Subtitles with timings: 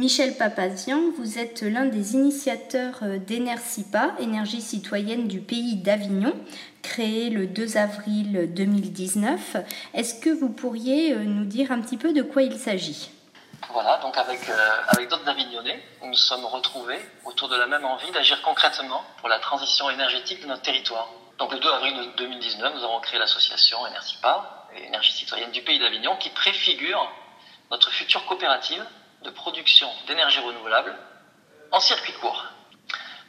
[0.00, 6.32] Michel Papazian, vous êtes l'un des initiateurs d'Enercipa, énergie citoyenne du pays d'Avignon,
[6.80, 9.58] créé le 2 avril 2019.
[9.92, 13.10] Est-ce que vous pourriez nous dire un petit peu de quoi il s'agit?
[13.74, 14.54] Voilà, donc avec, euh,
[14.88, 19.28] avec d'autres Avignonnais, nous nous sommes retrouvés autour de la même envie d'agir concrètement pour
[19.28, 21.10] la transition énergétique de notre territoire.
[21.36, 26.16] Donc le 2 avril 2019, nous avons créé l'association Energipa, énergie citoyenne du pays d'Avignon,
[26.16, 27.06] qui préfigure
[27.70, 28.82] notre future coopérative
[29.22, 30.96] de production d'énergie renouvelable
[31.70, 32.44] en circuit court.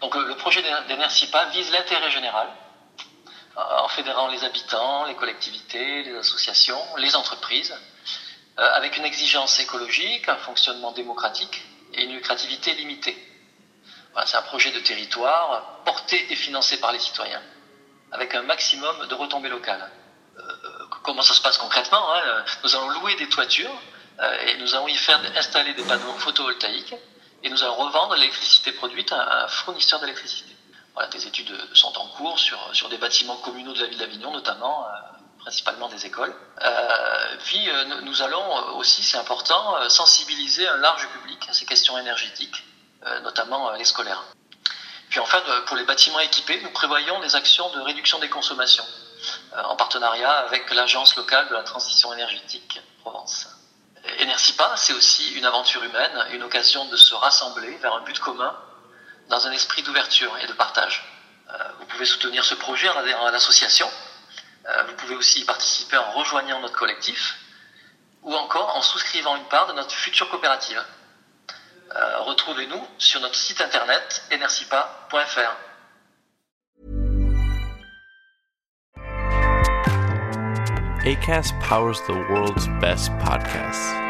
[0.00, 2.48] Donc le projet d'Enercipa vise l'intérêt général
[3.56, 7.74] en fédérant les habitants, les collectivités, les associations, les entreprises,
[8.56, 11.62] avec une exigence écologique, un fonctionnement démocratique
[11.94, 13.16] et une lucrativité limitée.
[14.26, 17.42] C'est un projet de territoire porté et financé par les citoyens,
[18.12, 19.90] avec un maximum de retombées locales.
[20.38, 20.42] Euh,
[21.02, 22.44] comment ça se passe concrètement hein?
[22.62, 23.74] Nous allons louer des toitures
[24.46, 26.94] et nous allons y faire installer des panneaux photovoltaïques
[27.42, 30.54] et nous allons revendre l'électricité produite à un fournisseur d'électricité.
[30.94, 34.32] Voilà, des études sont en cours sur, sur des bâtiments communaux de la ville d'Avignon,
[34.32, 34.90] notamment, euh,
[35.38, 36.34] principalement des écoles.
[36.62, 41.96] Euh, puis euh, nous allons aussi, c'est important, sensibiliser un large public à ces questions
[41.98, 42.64] énergétiques,
[43.22, 44.22] notamment les scolaires.
[45.08, 48.84] Puis enfin, pour les bâtiments équipés, nous prévoyons des actions de réduction des consommations,
[49.56, 53.49] en partenariat avec l'Agence locale de la transition énergétique Provence.
[54.20, 58.54] Energipa, c'est aussi une aventure humaine, une occasion de se rassembler vers un but commun
[59.28, 61.04] dans un esprit d'ouverture et de partage.
[61.48, 63.88] Euh, vous pouvez soutenir ce projet en adhérant à l'association.
[64.68, 67.36] Euh, vous pouvez aussi y participer en rejoignant notre collectif
[68.22, 70.84] ou encore en souscrivant une part de notre future coopérative.
[71.94, 75.56] Euh, Retrouvez-nous sur notre site internet energipa.fr.
[81.06, 84.09] ACAST powers the world's best podcasts.